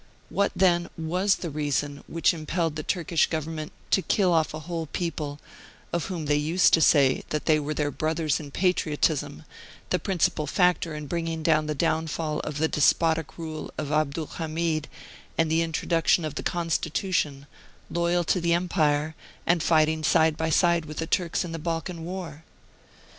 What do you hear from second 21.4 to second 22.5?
in the Balkan war?